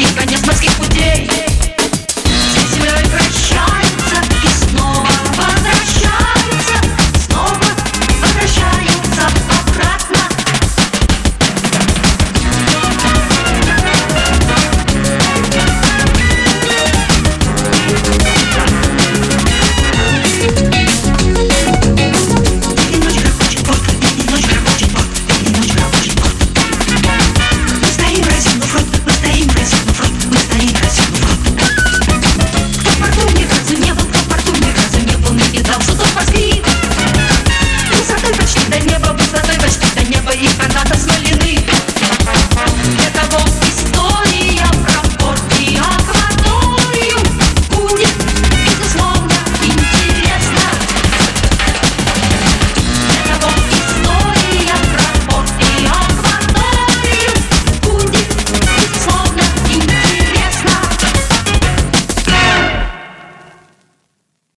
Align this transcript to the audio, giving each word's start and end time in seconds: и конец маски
и 0.00 0.14
конец 0.14 0.46
маски 0.46 0.68